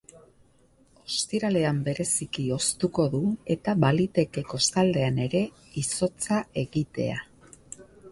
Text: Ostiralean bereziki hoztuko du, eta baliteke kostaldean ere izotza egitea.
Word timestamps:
Ostiralean 1.07 1.81
bereziki 1.87 2.45
hoztuko 2.55 3.05
du, 3.15 3.19
eta 3.55 3.75
baliteke 3.83 4.43
kostaldean 4.55 5.21
ere 5.27 5.43
izotza 5.83 6.39
egitea. 6.63 7.21